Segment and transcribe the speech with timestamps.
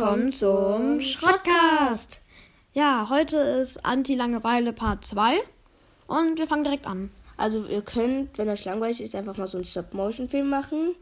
[0.00, 2.20] willkommen zum Schrottcast.
[2.72, 5.34] Ja, heute ist Anti-Langeweile Part 2
[6.06, 7.10] und wir fangen direkt an.
[7.36, 10.94] Also ihr könnt, wenn euch langweilig ist, einfach mal so einen Stop-Motion-Film machen.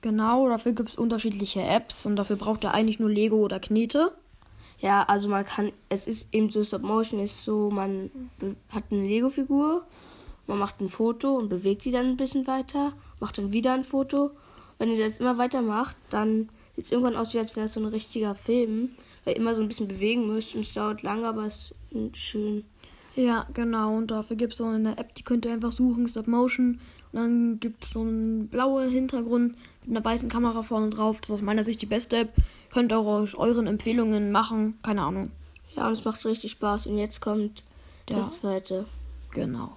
[0.00, 4.12] Genau, dafür gibt es unterschiedliche Apps und dafür braucht ihr eigentlich nur Lego oder Knete.
[4.78, 8.10] Ja, also man kann, es ist eben so, Stop-Motion ist so, man
[8.70, 9.84] hat eine Lego-Figur,
[10.46, 13.84] man macht ein Foto und bewegt die dann ein bisschen weiter, macht dann wieder ein
[13.84, 14.30] Foto.
[14.78, 17.80] Wenn ihr das immer weiter macht, dann sieht es irgendwann aus, als wäre es so
[17.80, 18.90] ein richtiger Film,
[19.24, 22.16] weil ihr immer so ein bisschen bewegen müsst und es dauert lange, aber es ist
[22.16, 22.64] schön.
[23.14, 23.96] Ja, genau.
[23.96, 26.80] Und dafür gibt es so eine App, die könnt ihr einfach suchen, Stop Motion.
[27.12, 29.54] Und dann gibt es so einen blauen Hintergrund
[29.84, 31.20] mit einer weißen Kamera vorne drauf.
[31.20, 32.32] Das ist aus meiner Sicht die beste App.
[32.72, 34.78] Könnt ihr auch aus euren Empfehlungen machen.
[34.82, 35.30] Keine Ahnung.
[35.76, 36.86] Ja, und es macht richtig Spaß.
[36.86, 37.62] Und jetzt kommt
[38.08, 38.16] Ja.
[38.16, 38.86] das zweite.
[39.32, 39.76] Genau.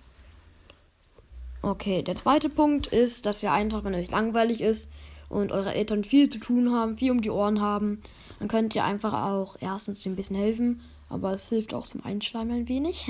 [1.62, 4.88] Okay, der zweite Punkt ist, dass ihr einfach, wenn euch langweilig ist
[5.30, 8.02] und eure Eltern viel zu tun haben, viel um die Ohren haben,
[8.40, 12.56] dann könnt ihr einfach auch erstens ein bisschen helfen, aber es hilft auch zum Einschleimen
[12.56, 13.08] ein wenig.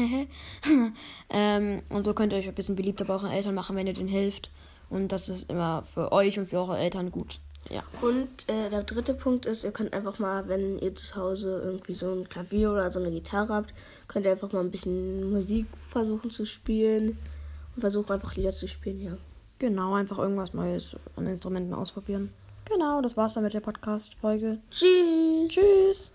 [1.29, 3.93] ähm, und so könnt ihr euch ein bisschen beliebter bei euren Eltern machen, wenn ihr
[3.93, 4.51] denen hilft.
[4.89, 7.39] Und das ist immer für euch und für eure Eltern gut.
[7.69, 7.83] Ja.
[8.01, 11.93] Und äh, der dritte Punkt ist, ihr könnt einfach mal, wenn ihr zu Hause irgendwie
[11.93, 13.73] so ein Klavier oder so eine Gitarre habt,
[14.07, 17.17] könnt ihr einfach mal ein bisschen Musik versuchen zu spielen
[17.75, 19.17] und versuchen einfach Lieder zu spielen, ja.
[19.59, 22.33] Genau, einfach irgendwas Neues an Instrumenten ausprobieren.
[22.65, 24.59] Genau, das war's dann mit der Podcast-Folge.
[24.69, 25.49] Tschüss!
[25.49, 26.11] Tschüss!